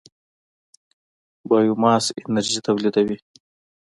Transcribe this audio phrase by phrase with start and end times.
[1.47, 3.17] بایوماس انرژي تولیدوي.